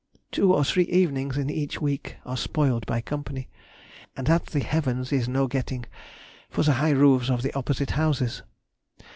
Two 0.31 0.51
or 0.51 0.63
three 0.63 0.85
evenings 0.85 1.37
in 1.37 1.51
each 1.51 1.79
week 1.79 2.15
are 2.25 2.35
spoiled 2.35 2.87
by 2.87 3.01
company. 3.01 3.49
And 4.17 4.27
at 4.31 4.47
the 4.47 4.61
heavens 4.61 5.13
is 5.13 5.29
no 5.29 5.45
getting, 5.45 5.85
for 6.49 6.63
the 6.63 6.73
high 6.81 6.89
roofs 6.89 7.29
of 7.29 7.43
the 7.43 7.53
opposite 7.53 7.91
houses. 7.91 8.41